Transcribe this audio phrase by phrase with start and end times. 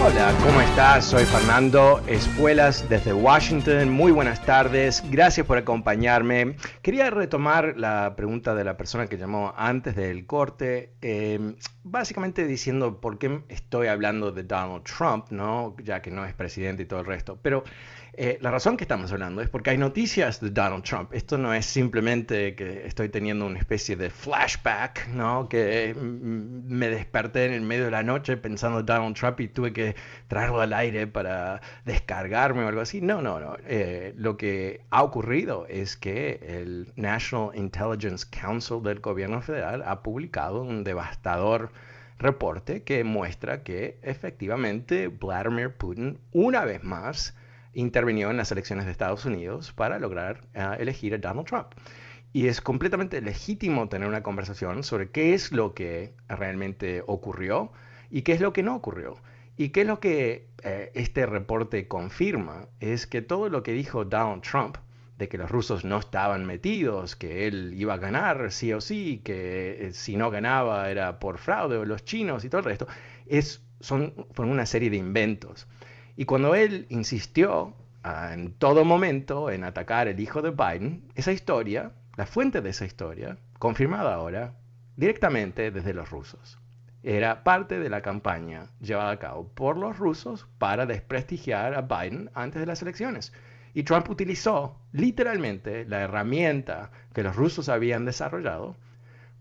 [0.00, 1.06] Hola, ¿cómo estás?
[1.06, 3.90] Soy Fernando Espuelas desde Washington.
[3.90, 5.02] Muy buenas tardes.
[5.10, 6.54] Gracias por acompañarme.
[6.82, 13.00] Quería retomar la pregunta de la persona que llamó antes del corte, eh, básicamente diciendo
[13.00, 15.74] por qué estoy hablando de Donald Trump, ¿no?
[15.82, 17.36] Ya que no es presidente y todo el resto.
[17.42, 17.64] Pero
[18.20, 21.14] eh, la razón que estamos hablando es porque hay noticias de Donald Trump.
[21.14, 25.48] Esto no es simplemente que estoy teniendo una especie de flashback, ¿no?
[25.48, 29.46] Que mm, me desperté en el medio de la noche pensando en Donald Trump y
[29.46, 29.94] tuve que
[30.26, 33.00] traerlo al aire para descargarme o algo así.
[33.00, 33.56] No, no, no.
[33.64, 40.02] Eh, lo que ha ocurrido es que el National Intelligence Council del gobierno federal ha
[40.02, 41.70] publicado un devastador
[42.18, 47.36] reporte que muestra que efectivamente Vladimir Putin una vez más
[47.74, 51.68] intervinió en las elecciones de Estados Unidos para lograr uh, elegir a Donald Trump.
[52.32, 57.72] Y es completamente legítimo tener una conversación sobre qué es lo que realmente ocurrió
[58.10, 59.16] y qué es lo que no ocurrió.
[59.56, 64.04] Y qué es lo que eh, este reporte confirma es que todo lo que dijo
[64.04, 64.76] Donald Trump,
[65.18, 69.20] de que los rusos no estaban metidos, que él iba a ganar sí o sí,
[69.24, 72.86] que eh, si no ganaba era por fraude o los chinos y todo el resto,
[73.26, 75.66] es, son, fueron una serie de inventos.
[76.18, 81.30] Y cuando él insistió ah, en todo momento en atacar el hijo de Biden, esa
[81.30, 84.54] historia, la fuente de esa historia, confirmada ahora
[84.96, 86.58] directamente desde los rusos,
[87.04, 92.32] era parte de la campaña llevada a cabo por los rusos para desprestigiar a Biden
[92.34, 93.32] antes de las elecciones.
[93.72, 98.74] Y Trump utilizó literalmente la herramienta que los rusos habían desarrollado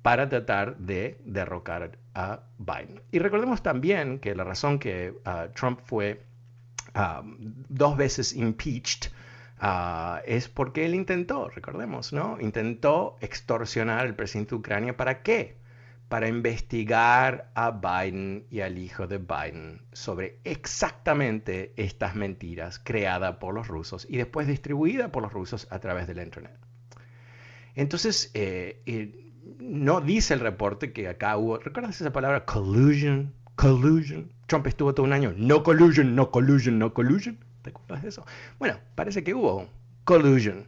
[0.04, 3.02] para tratar de derrocar a Biden.
[3.12, 6.28] Y recordemos también que la razón que uh, Trump fue
[6.98, 7.38] Um,
[7.70, 9.12] dos veces impeached,
[9.62, 12.40] uh, es porque él intentó, recordemos, ¿no?
[12.42, 14.98] Intentó extorsionar al presidente de Ucrania.
[14.98, 15.58] ¿Para qué?
[16.10, 23.54] Para investigar a Biden y al hijo de Biden sobre exactamente estas mentiras creadas por
[23.54, 26.58] los rusos y después distribuidas por los rusos a través del Internet.
[27.76, 33.36] Entonces, eh, eh, no dice el reporte que acá hubo, ¿recuerdas esa palabra collusion?
[33.58, 34.32] Collusion.
[34.46, 37.40] Trump estuvo todo un año, no collusion, no collusion, no collusion.
[37.64, 38.24] ¿Te acuerdas de eso?
[38.60, 39.68] Bueno, parece que hubo
[40.04, 40.68] collusion.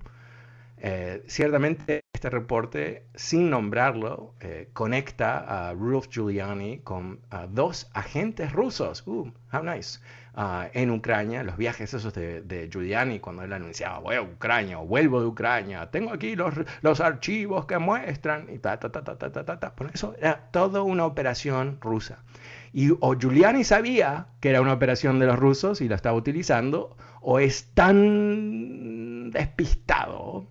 [0.77, 7.19] Eh, ciertamente este reporte, sin nombrarlo, eh, conecta a Rudolph Giuliani con
[7.49, 9.03] dos agentes rusos.
[9.05, 9.99] Uh, how nice.
[10.35, 14.79] Uh, en Ucrania, los viajes esos de, de, Giuliani, cuando él anunciaba, voy a Ucrania
[14.79, 19.03] o vuelvo de Ucrania, tengo aquí los, los archivos que muestran, y ta, ta, ta,
[19.03, 19.75] ta, ta, ta, ta.
[19.75, 22.23] Por eso era toda una operación rusa.
[22.73, 26.95] Y o Giuliani sabía que era una operación de los rusos y la estaba utilizando,
[27.21, 30.47] o es tan despistado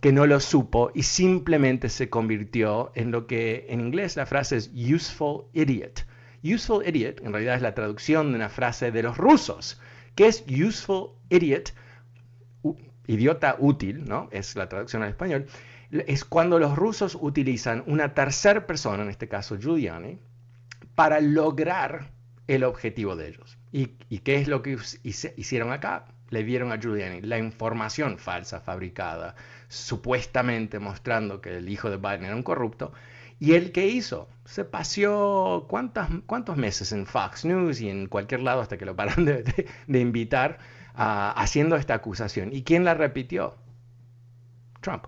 [0.00, 4.56] que no lo supo y simplemente se convirtió en lo que en inglés la frase
[4.56, 6.06] es useful idiot.
[6.44, 9.80] Useful idiot en realidad es la traducción de una frase de los rusos.
[10.14, 11.72] ¿Qué es useful idiot?
[13.08, 14.28] idiota útil, ¿no?
[14.30, 15.46] Es la traducción al español.
[15.90, 20.18] Es cuando los rusos utilizan una tercera persona, en este caso Giuliani,
[20.98, 22.10] para lograr
[22.48, 23.56] el objetivo de ellos.
[23.70, 23.86] ¿Y,
[24.18, 26.06] qué es lo que hicieron acá?
[26.30, 29.36] Le dieron a Giuliani la información falsa, fabricada,
[29.68, 32.92] supuestamente mostrando que el hijo de Biden era un corrupto.
[33.38, 34.28] ¿Y él qué hizo?
[34.44, 39.24] Se paseó cuántos meses en Fox News y en cualquier lado hasta que lo pararon
[39.24, 40.58] de, invitar
[40.96, 42.52] haciendo esta acusación.
[42.52, 43.54] ¿Y quién la repitió?
[44.80, 45.06] Trump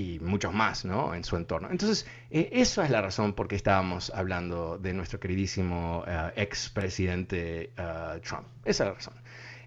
[0.00, 1.14] y muchos más ¿no?
[1.14, 1.68] en su entorno.
[1.70, 7.72] Entonces, eh, eso es la razón por qué estábamos hablando de nuestro queridísimo uh, expresidente
[7.78, 8.46] uh, Trump.
[8.64, 9.14] Esa es la razón.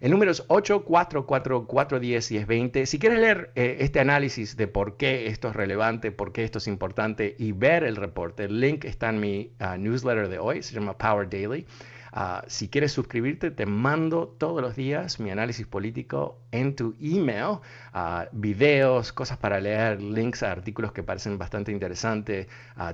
[0.01, 2.85] El número es 844-410-1020.
[2.85, 6.57] Si quieres leer eh, este análisis de por qué esto es relevante, por qué esto
[6.57, 10.74] es importante y ver el reporte, el link está en mi newsletter de hoy, se
[10.74, 11.68] llama Power Daily.
[12.15, 17.57] Ah, si quieres suscribirte, te mando todos los días mi análisis político en tu email,
[17.95, 22.45] uh, videos, cosas para leer, links a artículos que parecen bastante interesantes,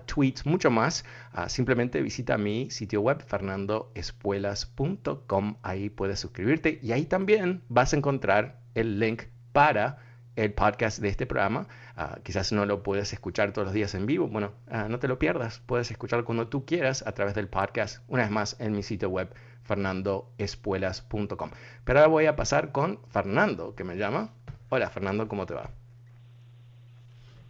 [0.05, 1.03] tweets, mucho más.
[1.47, 8.61] simplemente visita mi sitio web fernandoespuelas.com, ahí puedes suscribirte y ahí también vas a encontrar
[8.73, 9.97] el link para
[10.39, 11.67] el podcast de este programa.
[11.97, 14.27] Ah, quizás no lo puedes escuchar todos los días en vivo.
[14.27, 15.61] Bueno, ah, no te lo pierdas.
[15.65, 19.09] Puedes escucharlo cuando tú quieras a través del podcast, una vez más en mi sitio
[19.09, 19.33] web
[19.63, 21.49] fernandoespuelas.com.
[21.83, 24.29] Pero ahora voy a pasar con Fernando, que me llama.
[24.69, 25.69] Hola, Fernando, ¿cómo te va?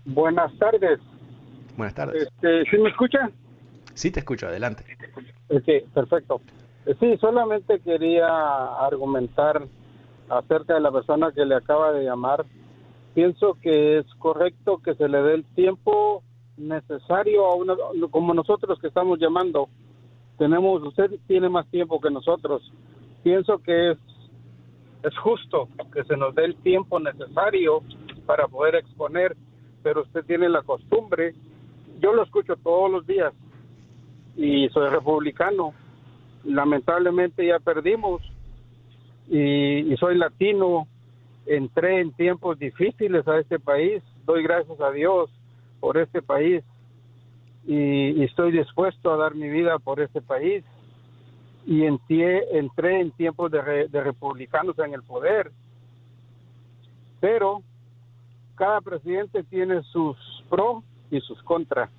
[0.05, 0.99] Buenas tardes.
[1.77, 2.23] Buenas tardes.
[2.23, 3.29] Este, ¿Sí me escucha?
[3.93, 4.83] Sí, te escucho, adelante.
[5.65, 6.41] Sí, perfecto.
[6.85, 8.27] Eh, sí, solamente quería
[8.79, 9.61] argumentar
[10.29, 12.45] acerca de la persona que le acaba de llamar
[13.13, 16.23] pienso que es correcto que se le dé el tiempo
[16.57, 17.75] necesario a una,
[18.11, 19.69] como nosotros que estamos llamando.
[20.37, 22.61] Tenemos, usted tiene más tiempo que nosotros.
[23.23, 23.97] Pienso que es,
[25.03, 27.81] es justo que se nos dé el tiempo necesario
[28.25, 29.35] para poder exponer,
[29.83, 31.33] pero usted tiene la costumbre.
[31.99, 33.33] Yo lo escucho todos los días
[34.37, 35.73] y soy republicano.
[36.45, 38.21] Lamentablemente ya perdimos
[39.29, 40.87] y, y soy latino
[41.49, 45.31] entré en tiempos difíciles a este país, doy gracias a Dios
[45.79, 46.63] por este país
[47.65, 50.63] y, estoy dispuesto a dar mi vida por este país.
[51.65, 55.51] Y entré en tiempos de, de republicanos en el poder,
[57.19, 57.61] pero
[58.55, 60.17] cada presidente tiene sus
[60.49, 61.89] pros y sus contras.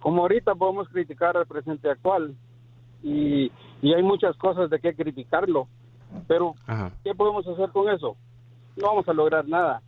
[0.00, 2.34] Como ahorita podemos criticar al presidente actual
[3.02, 3.52] y,
[3.82, 5.68] y hay muchas cosas de qué criticarlo,
[6.26, 6.54] pero
[7.04, 8.16] ¿qué podemos hacer con eso?
[8.78, 9.82] No vamos a lograr nada.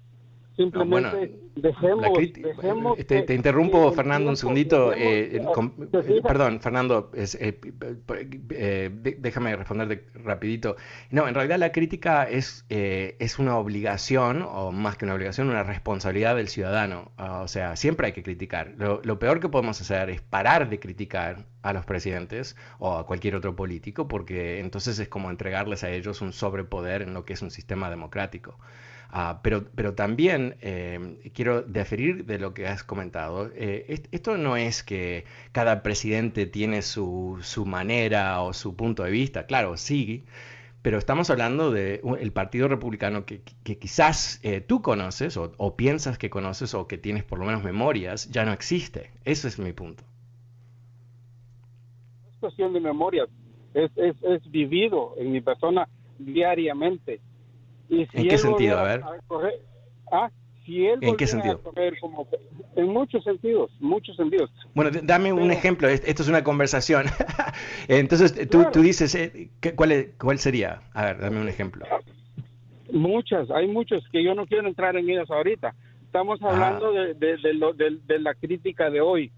[0.60, 4.92] Simplemente dejemos, dejemos te, te, interrumpo, Fernando, un segundito.
[4.92, 10.76] Eh, eh, perdón, Fernando, eh, déjame responderte rapidito.
[11.10, 15.62] No, en realidad la crítica es, es una obligación, o más que una obligación, una
[15.62, 17.10] responsabilidad del ciudadano.
[17.16, 18.74] Ah, o sea, siempre hay que criticar.
[18.76, 23.06] Lo, lo peor que podemos hacer es parar de criticar a los presidentes o a
[23.06, 27.32] cualquier otro político, porque entonces es como entregarles a ellos un sobrepoder en lo que
[27.32, 28.58] es un sistema democrático.
[29.12, 33.50] Ah, pero, pero también eh, quiero deferir de lo que has comentado.
[33.54, 39.10] Eh, esto no es que cada presidente tiene su, su, manera o su punto de
[39.10, 39.46] vista.
[39.46, 40.24] Claro, sí,
[40.82, 46.30] pero estamos hablando del Partido Republicano que, que quizás eh, tú conoces o, piensas que
[46.30, 49.10] conoces o que tienes por lo menos memorias, ya no existe.
[49.24, 50.04] Ese es mi punto.
[52.32, 53.26] Es cuestión de memoria.
[53.74, 57.20] Es, es, es vivido en mi persona diariamente
[57.90, 58.78] ¿En qué sentido?
[58.78, 59.02] A ver.
[60.12, 60.30] ah,
[60.64, 61.60] si él ¿En qué sentido?
[62.00, 62.28] como,
[62.76, 64.50] en muchos sentidos, muchos sentidos.
[64.74, 65.88] Bueno, dame un ejemplo.
[65.88, 67.06] Esto es una conversación.
[67.88, 70.82] Entonces, tú, tú dices, eh, ¿cuál, ¿cuál sería?
[70.94, 71.84] A ver, dame un ejemplo.
[72.92, 75.74] Muchas, hay muchos que yo no quiero entrar en ellas ahorita.
[76.04, 79.32] Estamos hablando de, de, lo, de, la crítica de hoy.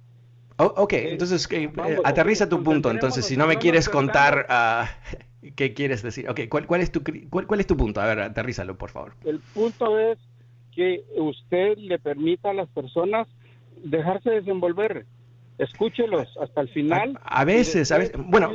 [0.57, 1.71] Oh, ok, eh, entonces eh,
[2.05, 2.91] aterriza tu punto.
[2.91, 4.47] Entonces, si no me quieres contar...
[4.49, 6.29] Uh, ¿Qué quieres decir?
[6.29, 8.01] Ok, ¿cuál, cuál, es tu, cuál, cuál es tu punto?
[8.01, 9.15] A ver, aterrízalo, por favor.
[9.25, 10.19] El punto es
[10.75, 13.29] que usted le permita a las personas
[13.83, 15.05] dejarse desenvolver.
[15.59, 17.19] Escúchelos hasta el final.
[17.23, 18.51] A, veces, a veces, bueno,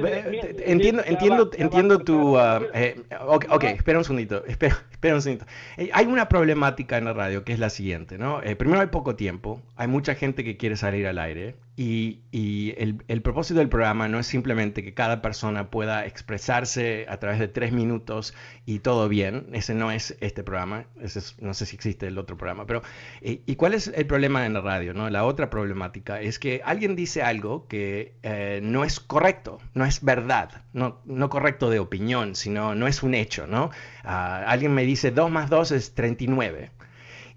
[0.65, 2.95] entiendo, entiendo, entiendo tu, uh, eh,
[3.27, 5.49] ok, espera un segundito, espera, espera un segundito.
[5.77, 8.41] Eh, hay una problemática en la radio que es la siguiente, ¿no?
[8.41, 13.21] Eh, primero hay poco tiempo, hay mucha gente que quiere salir al aire y, el,
[13.21, 17.71] propósito del programa no es simplemente que cada persona pueda expresarse a través de tres
[17.71, 18.33] minutos
[18.65, 19.47] y todo bien.
[19.53, 20.87] Ese no es este programa.
[20.99, 22.65] Ese no sé si existe el otro programa.
[22.65, 22.81] Pero,
[23.21, 24.95] eh, ¿y cuál es el problema en la radio?
[24.95, 25.07] ¿no?
[25.11, 30.03] La otra problemática es que alguien dice algo que eh, no es correcto, no es
[30.03, 33.45] verdad, no, no correcto de opinión, sino no es un hecho.
[33.45, 33.69] ¿no?
[34.03, 36.71] Ah, alguien me dice 2 más 2 es 39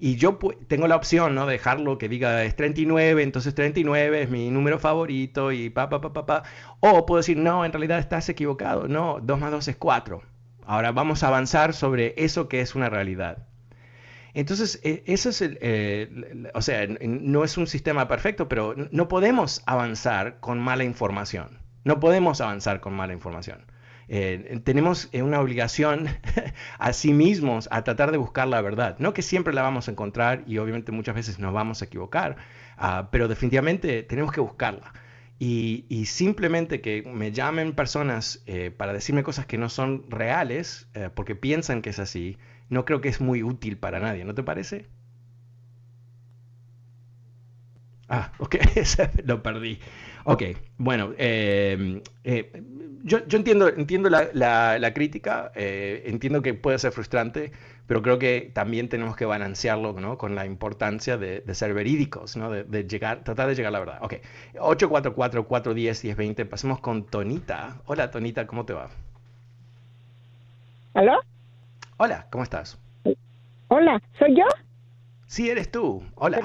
[0.00, 1.46] y yo tengo la opción, ¿no?
[1.46, 6.00] De dejarlo que diga es 39, entonces 39 es mi número favorito y pa, pa,
[6.00, 6.42] pa, pa, pa.
[6.80, 10.22] O puedo decir, no, en realidad estás equivocado, no, 2 más 2 es 4.
[10.64, 13.46] Ahora vamos a avanzar sobre eso que es una realidad.
[14.34, 19.08] Entonces, e, eso es el, eh, o sea, no es un sistema perfecto, pero no
[19.08, 21.58] podemos avanzar con mala información.
[21.84, 23.66] No podemos avanzar con mala información.
[24.12, 26.08] Eh, tenemos eh, una obligación
[26.78, 28.96] a sí mismos a tratar de buscar la verdad.
[28.98, 32.36] No que siempre la vamos a encontrar y obviamente muchas veces nos vamos a equivocar,
[32.76, 34.92] ah, pero definitivamente tenemos que buscarla.
[35.38, 41.34] Y, simplemente que me llamen personas eh, para decirme cosas que no son reales, porque
[41.34, 42.36] piensan que es así,
[42.68, 44.86] no creo que es muy útil para nadie, ¿no te parece?
[48.10, 48.56] Ah, ok,
[49.24, 49.78] lo perdí.
[50.24, 50.42] Ok,
[50.76, 52.02] bueno, eh,
[53.04, 57.52] yo, entiendo, entiendo la, crítica, entiendo que puede ser frustrante,
[57.86, 60.18] pero creo que también tenemos que balancearlo ¿no?
[60.18, 62.50] con la importancia de, ser verídicos, ¿no?
[62.50, 63.98] de, llegar, tratar de llegar a la verdad.
[64.02, 64.14] Ok,
[64.54, 67.78] 844-410-1020, pasemos con Tonita.
[67.86, 68.90] Hola Tonita, ¿cómo te va?
[70.94, 71.20] ¿Aló?
[71.96, 72.78] Hola, ¿cómo estás?
[73.68, 74.44] Hola, ¿soy yo?
[75.30, 76.02] Sí, eres tú.
[76.16, 76.40] Hola.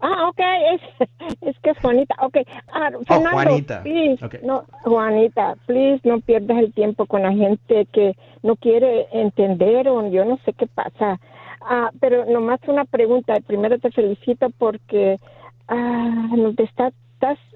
[0.00, 0.40] Ah, ok,
[0.72, 1.08] es,
[1.42, 2.14] es que es Juanita.
[2.22, 2.38] Ok,
[2.72, 3.82] ah, oh, Fernando, Juanita.
[3.82, 9.86] Please, no, Juanita, please, no pierdas el tiempo con la gente que no quiere entender
[9.88, 11.20] o yo no sé qué pasa.
[11.60, 13.38] Ah, pero nomás una pregunta.
[13.46, 15.20] Primero te felicito porque
[15.68, 16.94] ah, nos estás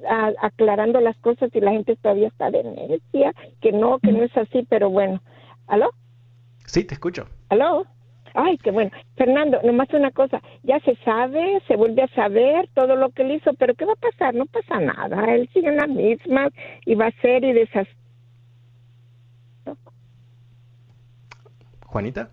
[0.07, 4.23] ah, aclarando las cosas y la gente todavía está de necia, que no, que no
[4.23, 5.23] es así, pero bueno.
[5.67, 5.88] ¿Aló?
[6.67, 7.26] Sí, te escucho.
[7.49, 7.87] ¿Aló?
[8.35, 8.91] Ay, qué bueno.
[9.17, 13.33] Fernando, nomás una cosa, ya se sabe, se vuelve a saber todo lo que él
[13.33, 14.35] hizo, pero ¿qué va a pasar?
[14.35, 16.49] No pasa nada, él sigue en la misma
[16.85, 17.95] y va a ser y deshacer.
[21.87, 22.29] Juanita?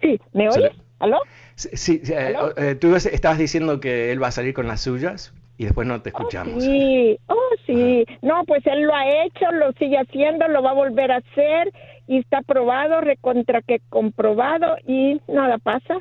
[0.00, 0.72] Sí, ¿me oyes?
[0.98, 1.18] ¿Aló?
[1.56, 5.64] Sí, eh, eh, tú estabas diciendo que él va a salir con las suyas y
[5.64, 6.64] después no te oh, escuchamos.
[6.64, 8.06] sí, oh, sí.
[8.22, 11.70] No, pues él lo ha hecho, lo sigue haciendo, lo va a volver a hacer
[12.10, 15.98] y está probado, recontra que comprobado y nada pasa.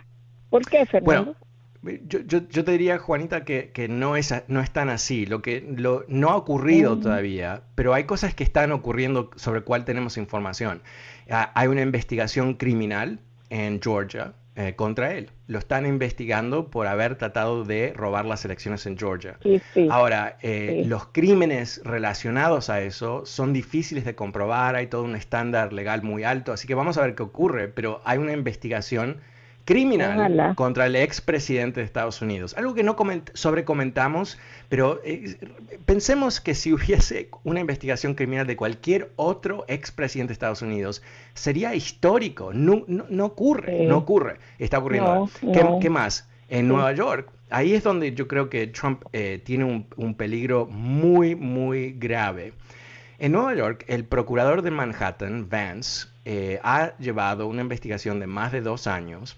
[0.49, 1.35] ¿Por qué, Fernando?
[1.83, 5.27] Bueno, yo, yo, yo te diría, Juanita, que, que, no, es, no es tan así.
[5.27, 7.01] Lo que lo, no ha ocurrido mm.
[7.01, 10.81] todavía, pero hay cosas que están ocurriendo sobre cuál tenemos información.
[11.29, 13.19] Ah, hay una investigación criminal
[13.51, 15.29] en Georgia eh, contra él.
[15.47, 19.39] Lo están investigando por haber tratado de robar las elecciones en Georgia.
[19.89, 25.71] Ahora, eh, los crímenes relacionados a eso son difíciles de comprobar, hay todo un estándar
[25.71, 29.21] legal muy alto, así que vamos a ver qué ocurre, pero hay una investigación
[29.69, 32.55] criminal contra el expresidente de Estados Unidos.
[32.57, 32.95] Algo que no
[33.35, 35.37] sobrecomentamos, pero eh,
[35.85, 41.03] pensemos que si hubiese una investigación criminal de cualquier otro expresidente de Estados Unidos,
[41.35, 42.51] sería histórico.
[42.51, 44.39] No, no, ocurre, no ocurre.
[44.57, 45.29] Está ocurriendo.
[45.79, 46.27] ¿Qué, más?
[46.49, 51.35] En Nueva York, ahí es donde yo creo que Trump eh, tiene un, peligro muy,
[51.35, 52.53] muy grave.
[53.19, 58.51] En Nueva York, el procurador de Manhattan, Vance, eh, ha llevado una investigación de más
[58.51, 59.37] de dos años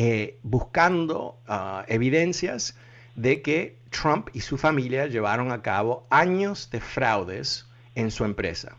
[0.00, 2.76] eh, buscando ah, evidencias
[3.16, 8.76] de que Trump y su familia llevaron a cabo años de fraudes en su empresa.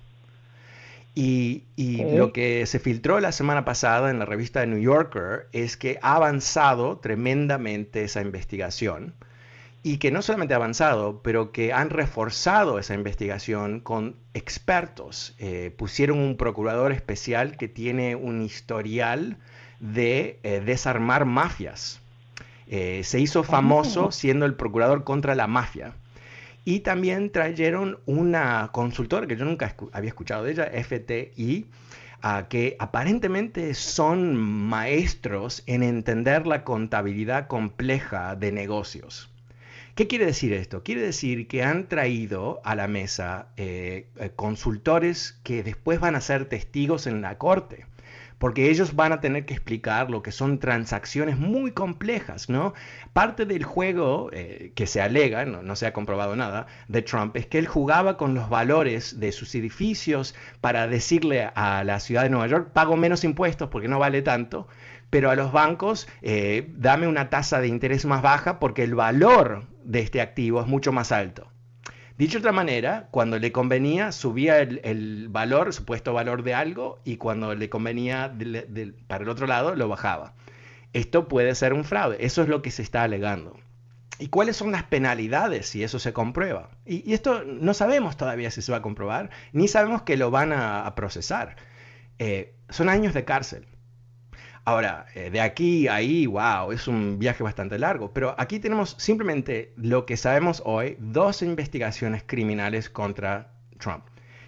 [1.16, 1.66] Y,
[2.16, 6.00] lo que se filtró la semana pasada en la revista The New Yorker es que
[6.02, 9.14] ha avanzado tremendamente esa investigación
[9.84, 15.36] y que no solamente ha avanzado, pero que han reforzado esa investigación con expertos.
[15.40, 19.38] Eh, pusieron un procurador especial que tiene un historial
[19.80, 22.02] de eh, desarmar mafias.
[22.68, 24.12] Eh, se hizo famoso oh.
[24.12, 25.94] siendo el procurador contra la mafia.
[26.66, 31.66] Y también trajeron una consultora que yo nunca había escuchado de ella, FTI,
[32.50, 39.32] que aparentemente son maestros en entender la contabilidad compleja de negocios.
[39.96, 40.84] ¿Qué quiere decir esto?
[40.84, 46.46] Quiere decir que han traído a la mesa eh, consultores que después van a ser
[46.46, 47.86] testigos en la corte
[48.40, 52.74] porque ellos van a tener que explicar lo que son transacciones muy complejas, ¿no?
[53.14, 57.46] Parte del juego eh, que se alega, no, se ha comprobado nada, de Trump es
[57.46, 62.30] que él jugaba con los valores de sus edificios para decirle a la ciudad de
[62.30, 64.68] Nueva York, pago menos impuestos porque no vale tanto,
[65.10, 69.66] pero a los bancos eh, dame una tasa de interés más baja porque el valor
[69.84, 71.49] de este activo es mucho más alto.
[72.20, 77.16] Dicho de otra manera, cuando le convenía subía el, valor, supuesto valor de algo, y
[77.16, 78.36] cuando le convenía
[79.08, 80.34] para el otro lado lo bajaba.
[80.92, 83.58] Esto puede ser un fraude, eso es lo que se está alegando.
[84.20, 86.72] ¿Y cuáles son las penalidades si eso se comprueba?
[86.86, 90.52] Y, esto no sabemos todavía si se va a comprobar, ni sabemos que lo van
[90.52, 91.56] a, procesar.
[92.18, 93.66] Eh, son años de cárcel.
[94.66, 98.96] Ahora, eh, de aquí a ahí, wow, es un viaje bastante largo, pero aquí tenemos
[98.98, 104.06] simplemente lo que sabemos hoy, dos investigaciones criminales contra Trump.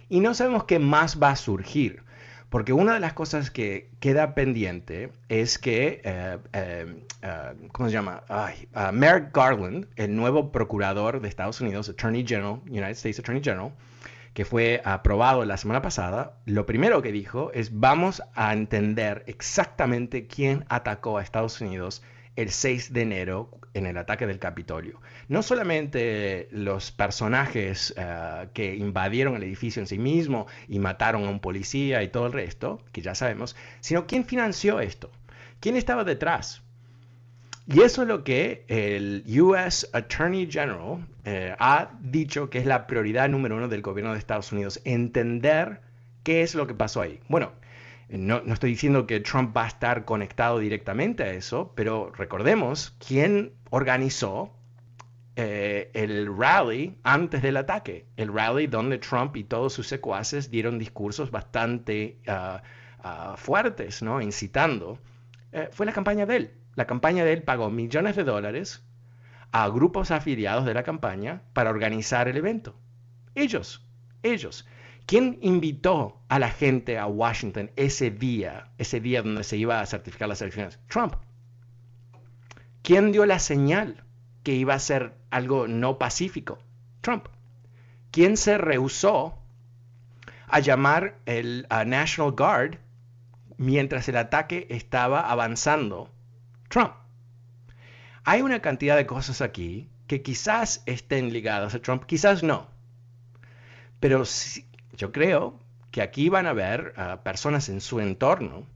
[0.08, 2.02] Y no sabemos qué más va a surgir,
[2.50, 7.02] porque una de las cosas que queda pendiente es que, eh, eh,
[7.72, 8.22] ¿cómo se llama?
[8.92, 13.72] Merrick Garland, el nuevo procurador de Estados Unidos, Attorney General, United States Attorney General,
[14.34, 20.26] que fue aprobado la semana pasada, lo primero que dijo es vamos a entender exactamente
[20.26, 22.02] quién atacó a Estados Unidos
[22.36, 25.00] el 6 de enero en el ataque del Capitolio.
[25.28, 31.30] No solamente los personajes eh, que invadieron el edificio en sí mismo y mataron a
[31.30, 35.10] un policía y todo el resto, que ya sabemos, sino quién financió esto,
[35.60, 36.61] quién estaba detrás.
[37.66, 42.86] Y eso es lo que el US Attorney General eh, ha dicho que es la
[42.86, 45.80] prioridad número uno del gobierno de Estados Unidos, entender
[46.24, 47.20] qué es lo que pasó ahí.
[47.28, 47.52] Bueno,
[48.08, 53.52] no, estoy diciendo que Trump va a estar conectado directamente a eso, pero recordemos quién
[53.70, 54.52] organizó
[55.36, 60.78] eh, el rally antes del ataque, el rally donde Trump y todos sus secuaces dieron
[60.78, 62.62] discursos bastante ah,
[63.02, 64.20] ah, fuertes, ¿no?
[64.20, 64.98] incitando,
[65.52, 66.50] eh, fue la campaña de él.
[66.74, 68.84] La campaña de él pagó millones de dólares
[69.52, 72.74] a grupos afiliados de la campaña para organizar el evento.
[73.34, 73.86] Ellos,
[74.22, 74.66] ellos.
[75.06, 79.86] ¿Quién invitó a la gente a Washington ese día, ese día donde se iba a
[79.86, 80.78] certificar las elecciones?
[80.88, 81.14] Trump.
[82.82, 84.04] ¿Quién dio la señal
[84.42, 86.58] que iba a ser algo no pacífico?
[87.00, 87.26] Trump.
[88.10, 89.38] ¿Quién se rehusó
[90.46, 92.78] a llamar el National Guard
[93.56, 96.10] mientras el ataque estaba avanzando?
[96.72, 96.94] Trump.
[98.24, 102.66] Hay una cantidad de cosas aquí que quizás estén ligadas a Trump, quizás no.
[104.00, 104.22] Pero
[104.96, 105.60] yo creo
[105.90, 108.66] que aquí van a ver personas en su entorno,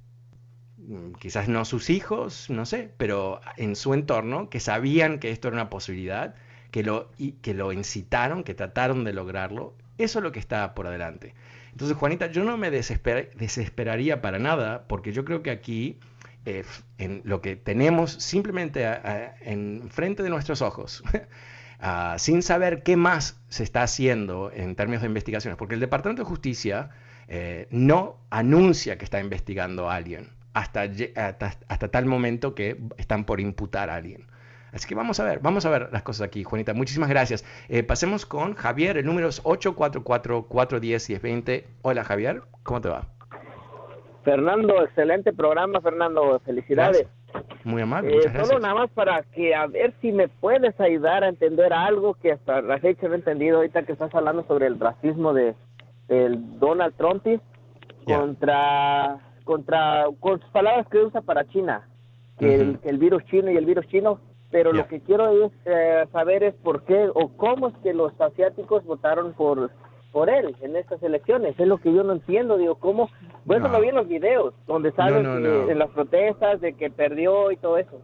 [0.77, 5.49] mm, quizás no sus hijos, no sé, pero en su entorno que sabían que esto
[5.49, 6.35] era una posibilidad,
[6.71, 7.11] que lo,
[7.41, 9.75] que lo incitaron, que trataron de lograrlo.
[9.97, 11.35] Eso es lo que está por adelante.
[11.73, 15.99] Entonces, Juanita, yo no me desesperaría para nada, porque yo creo que aquí,
[16.47, 16.65] eh,
[16.99, 18.87] en lo que tenemos simplemente
[19.43, 21.03] en frente de nuestros ojos,
[21.79, 26.23] Ah, sin saber qué más se está haciendo en términos de investigaciones, porque el Departamento
[26.23, 26.89] de Justicia
[27.29, 30.89] eh, no anuncia que está investigando a alguien hasta,
[31.69, 34.27] hasta, tal momento que están por imputar a alguien.
[34.73, 36.73] Así que vamos a ver, vamos a ver las cosas aquí, Juanita.
[36.73, 37.45] Muchísimas gracias.
[37.69, 41.65] Eh, pasemos con Javier, el número es 844-410-1020.
[41.83, 43.16] Hola Javier, ¿cómo te va?
[44.27, 46.41] Fernando, excelente programa, Fernando.
[46.45, 47.07] Felicidades.
[47.63, 48.19] Muy amable.
[48.19, 52.15] Eh, solo nada más para que a ver si me puedes ayudar a entender algo
[52.15, 55.55] que hasta la fecha no he entendido ahorita que estás hablando sobre el racismo de
[56.09, 57.25] del Donald Trump
[58.05, 61.89] contra contra con sus palabras que usa para China,
[62.41, 64.19] que el, virus chino y el virus chino.
[64.51, 68.13] Pero lo que quiero es, eh, saber es por qué o cómo es que los
[68.21, 69.71] asiáticos votaron por
[70.17, 71.61] por él en estas elecciones.
[71.61, 72.57] Es lo que yo no entiendo.
[72.57, 73.11] Digo, ¿cómo?
[73.45, 73.79] Bueno, no.
[73.83, 78.01] vi en los videos donde sale en las protestas de que perdió y todo eso.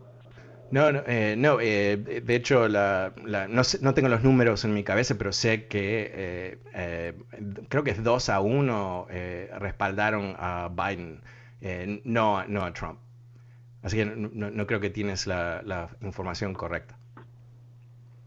[0.70, 4.84] No, no, eh, no eh, de hecho, la, no, no, tengo los números en mi
[4.84, 7.14] cabeza, pero sé que eh,
[7.70, 9.06] creo que es 2 a 1
[9.58, 11.22] respaldaron a Biden,
[12.04, 12.98] no, no a Trump.
[13.82, 16.98] Así que no, no creo que tienes la, la información correcta.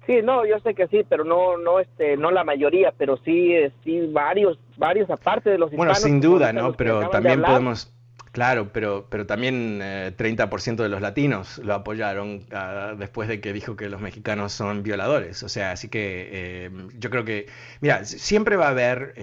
[0.06, 3.54] Sí, no, yo sé que sí, pero no, no, este, no la mayoría, pero sí,
[3.54, 6.00] eh, sí varios, varios aparte de los hispanos.
[6.00, 6.74] Bueno, sin duda, ¿no?
[6.74, 7.92] Pero también podemos,
[8.32, 13.52] claro, pero, pero también 30% eh, de los latinos lo apoyaron ah, después de que
[13.52, 15.42] dijo que los mexicanos son violadores.
[15.42, 17.48] O sea, así que eh, yo creo que,
[17.82, 19.16] mira, siempre va a haber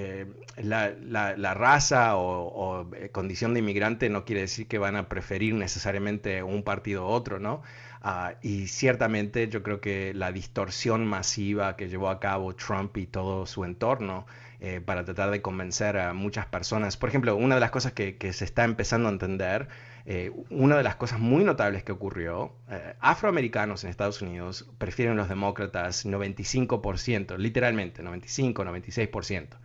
[0.56, 5.54] la, la, raza o, o condición de inmigrante no quiere decir que van a preferir
[5.54, 7.62] necesariamente un partido u otro, ¿no?
[8.04, 13.06] Ah, y ciertamente yo creo que la distorsión masiva que llevó a cabo Trump y
[13.06, 14.26] todo su entorno
[14.58, 18.16] eh, para tratar de convencer a muchas personas, por ejemplo, una de las cosas que,
[18.32, 19.68] se está empezando a entender,
[20.04, 25.16] eh, una de las cosas muy notables que ocurrió, eh, afroamericanos en Estados Unidos prefieren
[25.16, 29.58] los demócratas 95%, literalmente 95, 96%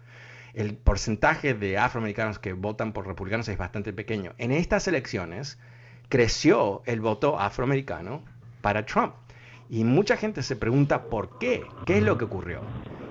[0.53, 4.33] el porcentaje de afroamericanos que votan por republicanos es bastante pequeño.
[4.39, 5.59] En estas elecciones,
[6.09, 8.23] creció el voto afroamericano
[8.61, 9.13] para Trump.
[9.69, 12.61] Y mucha gente se pregunta por qué, qué es lo que ocurrió.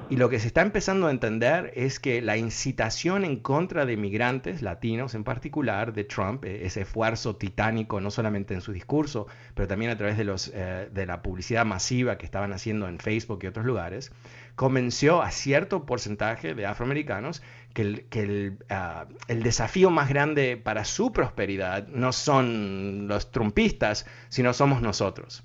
[0.09, 3.97] Y lo que se está empezando a entender es que la incitación en contra de
[3.97, 9.27] migrantes latinos en particular de Trump, e-, ese esfuerzo titánico no solamente en su discurso,
[9.55, 13.01] pero también a través de, los, eh, de la publicidad masiva que estaban haciendo en
[13.01, 14.13] Facebook y otros lugares,
[14.55, 17.43] convenció a cierto porcentaje de afroamericanos
[17.77, 24.81] que, ah, el, desafío más grande para su prosperidad no son los trumpistas, sino somos
[24.81, 25.45] nosotros.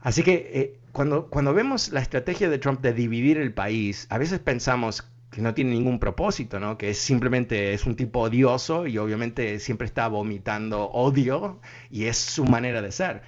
[0.00, 4.16] Así que eh, cuando, cuando vemos la estrategia de Trump de dividir el país, a
[4.16, 6.78] veces pensamos que no tiene ningún propósito, ¿no?
[6.78, 11.60] que es simplemente es un tipo odioso y obviamente siempre está vomitando odio
[11.90, 13.20] y es su manera de ser.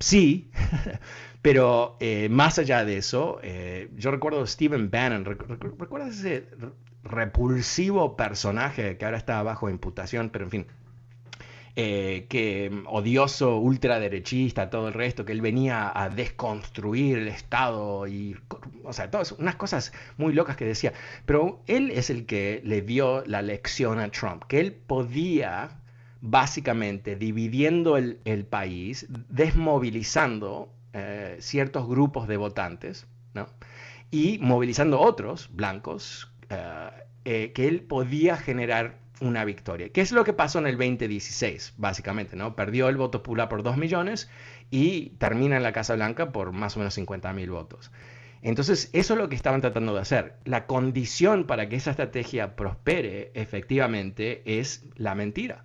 [0.00, 0.50] Sí,
[1.42, 6.48] pero eh, más allá de eso, eh, yo recuerdo Stephen Bannon, ¿recuerdas ese
[7.04, 10.66] repulsivo personaje que ahora está bajo imputación, pero en fin.
[11.76, 18.36] eh, que odioso, ultraderechista, todo el resto, que él venía a desconstruir el Estado y,
[18.84, 20.92] o sea, todas unas cosas muy locas que decía.
[21.26, 25.80] Pero él es el que le dio la lección a Trump, que él podía
[26.20, 33.46] básicamente dividiendo el, país, desmovilizando eh, ciertos grupos de votantes, ¿no?
[34.10, 36.90] y movilizando otros blancos, eh,
[37.24, 39.90] eh, que él podía generar una victoria.
[39.90, 42.36] ¿Qué es lo que pasó en el 2016, básicamente?
[42.36, 42.56] ¿no?
[42.56, 44.30] Perdió el voto popular por 2 millones
[44.70, 47.90] y termina en la Casa Blanca por más o menos 50 mil votos.
[48.42, 50.36] Entonces, eso es lo que estaban tratando de hacer.
[50.44, 55.64] La condición para que esa estrategia prospere efectivamente es la mentira.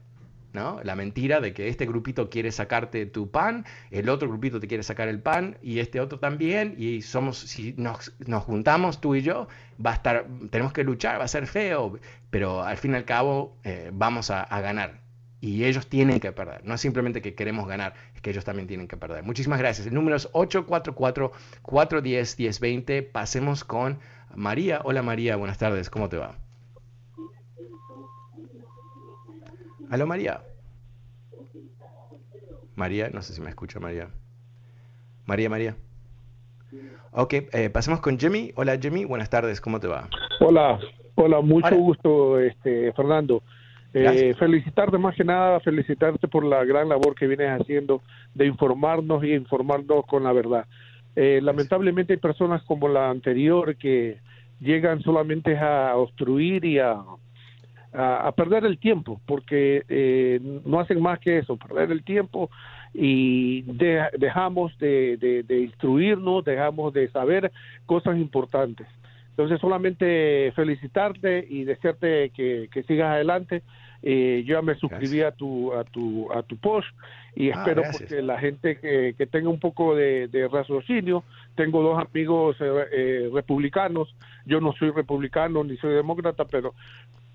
[0.55, 4.83] La mentira de que este grupito quiere sacarte tu pan, el otro grupito te quiere
[4.83, 8.13] sacar el pan y este otro también y somos si nos,
[8.45, 9.49] juntamos tú y yo
[9.85, 13.03] va a estar tenemos que luchar, va a ser feo, pero al fin y al
[13.03, 15.01] cabo eh, vamos a, ganar
[15.41, 16.63] y ellos tienen que perder.
[16.65, 19.23] No es simplemente que queremos ganar, es que ellos también tienen que perder.
[19.23, 19.85] Muchísimas gracias.
[19.85, 23.11] El número es 844-410-1020.
[23.11, 23.99] Pasemos con
[24.33, 24.79] María.
[24.85, 25.89] Hola María, buenas tardes.
[25.89, 26.44] ¿Cómo te va?
[29.89, 30.41] Aló María.
[32.75, 34.09] María, no sé si me escucha María.
[35.25, 35.75] María, María.
[37.11, 38.51] Ok, eh, pasemos con Jimmy.
[38.55, 40.09] Hola Jimmy, buenas tardes, ¿cómo te va?
[40.41, 40.79] Hola,
[41.15, 43.41] hola, mucho gusto, este, Fernando.
[43.93, 48.01] Eh, felicitarte más que nada, felicitarte por la gran labor que vienes haciendo
[48.33, 50.65] de informarnos y informarnos con la verdad.
[51.15, 54.19] Eh, lamentablemente hay personas como la anterior que
[54.59, 56.97] llegan solamente a obstruir y a
[57.97, 62.49] a, perder el tiempo, porque eh, no hacen más que eso, perder el tiempo
[62.93, 63.63] y
[64.17, 67.51] dejamos de, instruirnos, dejamos de saber
[67.85, 68.87] cosas importantes.
[69.31, 73.63] Entonces solamente felicitarte y desearte que, sigas adelante.
[74.07, 76.87] Eh, yo ya me suscribí a tu, a tu, a tu post
[77.35, 81.23] y ah, espero que la gente que, tenga un poco de, raciocinio,
[81.55, 84.13] tengo dos amigos eh, republicanos,
[84.45, 86.75] yo no soy republicano ni soy demócrata, pero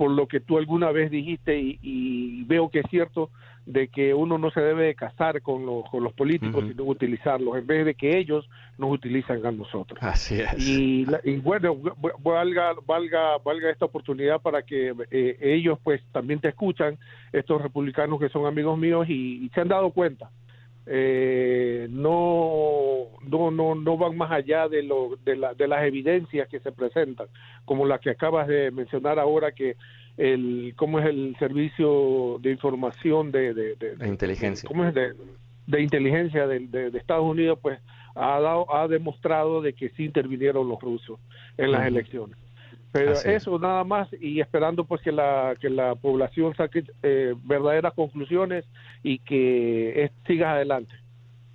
[0.00, 3.28] por lo que tú alguna vez dijiste y, veo que es cierto
[3.66, 7.84] de que uno no se debe casar con, con los políticos, sino utilizarlos, en vez
[7.84, 9.98] de que ellos nos utilizan a nosotros.
[10.02, 10.66] Así es.
[10.66, 11.04] Y,
[11.42, 11.76] bueno,
[12.20, 16.96] valga, valga, valga esta oportunidad para que eh, ellos pues también te escuchan,
[17.30, 20.30] estos republicanos que son amigos míos y, se han dado cuenta.
[20.92, 26.48] Eh, no, no, no, no van más allá de, lo, de, la, de las evidencias
[26.48, 27.28] que se presentan,
[27.64, 29.76] como la que acabas de mencionar ahora, que
[30.16, 36.90] el cómo es el servicio de información de, de, inteligencia, cómo es de, inteligencia de,
[36.94, 37.78] Estados Unidos, pues
[38.16, 41.20] ha dado, ha demostrado de que sí intervinieron los rusos
[41.56, 42.36] en las elecciones.
[42.92, 47.94] Pero eso nada más y esperando pues que la que la población saque eh, verdaderas
[47.94, 48.64] conclusiones
[49.02, 50.94] y que siga adelante.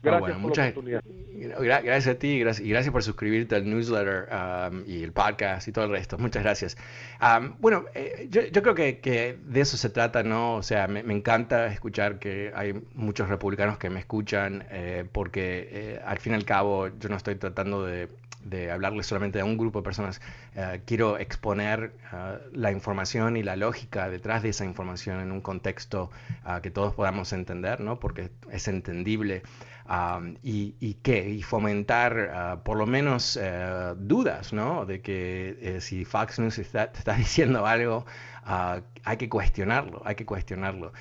[0.06, 1.04] Ah, gracias por la oportunidad.
[1.36, 5.86] Gracias a ti y gracias, por suscribirte al newsletter um, y el podcast y todo
[5.86, 6.18] el resto.
[6.18, 6.78] Muchas gracias.
[7.22, 10.56] Um, bueno, eh, yo, yo, creo que, que, de eso se trata, ¿no?
[10.56, 15.70] O sea, me, me, encanta escuchar que hay muchos republicanos que me escuchan eh, porque
[15.72, 18.10] eh, al fin y al cabo yo no estoy tratando de
[18.46, 20.22] de hablarle solamente a un grupo de personas.
[20.56, 25.42] Eh, quiero exponer eh, la información y la lógica detrás de esa información en un
[25.42, 26.12] contexto
[26.46, 28.00] uh, que todos podamos entender, ¿no?
[28.00, 29.42] porque es entendible.
[29.88, 30.96] Um, y, y,
[31.28, 34.86] y fomentar uh, por lo menos uh, dudas, ¿no?
[34.86, 38.06] De que eh, si Fox News está, está diciendo algo,
[38.46, 40.94] hay que cuestionarlo, hay que cuestionarlo.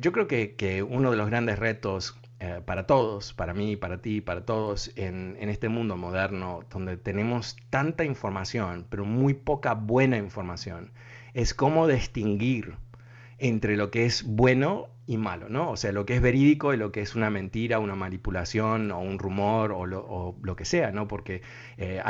[0.00, 4.02] yo creo que, que, uno de los grandes retos eh, para todos, para mí, para
[4.02, 10.18] ti, para todos, en, este mundo moderno donde tenemos tanta información, pero muy poca buena
[10.18, 10.92] información,
[11.32, 12.76] es cómo distinguir
[13.38, 15.70] entre lo que es bueno y malo, ¿no?
[15.70, 19.00] O sea, lo que es verídico y lo que es una mentira, una manipulación o
[19.00, 21.06] un rumor o lo, que sea, ¿no?
[21.06, 21.42] Porque
[21.78, 22.02] eh,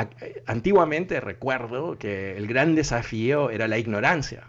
[0.47, 4.47] antiguamente recuerdo que el gran desafío era la ignorancia.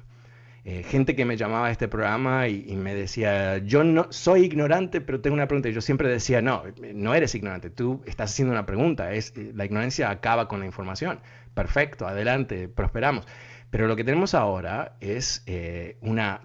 [0.70, 5.00] Eh, gente que me llamaba a este programa y, me decía, yo no soy ignorante,
[5.00, 5.70] pero tengo una pregunta.
[5.70, 6.62] Y yo siempre decía, no,
[6.94, 9.12] no eres ignorante, tú estás haciendo una pregunta.
[9.12, 11.20] Es, eh, la ignorancia acaba con la información.
[11.54, 13.26] Perfecto, adelante, prosperamos.
[13.70, 16.40] Pero lo que tenemos ahora es eh, una,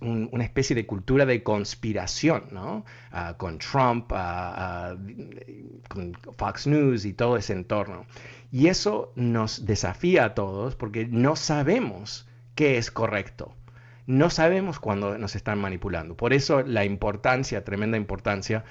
[0.00, 2.84] una especie de cultura de conspiración, ¿no?
[3.10, 4.96] Ah, con Trump, ah,
[5.88, 8.06] con Fox News y todo ese entorno.
[8.52, 13.54] Y eso nos desafía a todos porque no sabemos qué es correcto
[14.06, 16.16] no sabemos cuándo nos están manipulando.
[16.16, 18.64] Por eso la importancia, tremenda importancia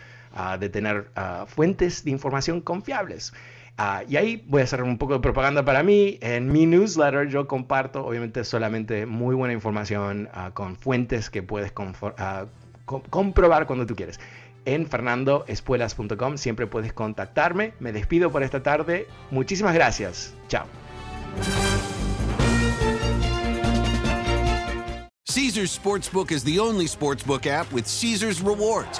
[0.59, 1.11] de tener
[1.47, 3.33] fuentes de información confiables.
[3.81, 6.17] Ah, y ahí voy a hacer un poco de propaganda para mí.
[6.19, 13.67] En mi newsletter yo comparto, obviamente, solamente muy buena información con fuentes que puedes comprobar
[13.67, 14.19] cuando tú quieres.
[14.65, 17.71] En fernandoespuelas.com siempre puedes contactarme.
[17.79, 19.07] Me despido por esta tarde.
[19.31, 20.35] Muchísimas gracias.
[20.49, 20.65] Chao.
[25.25, 28.99] Caesars Sportsbook is the only sportsbook app with Caesars rewards.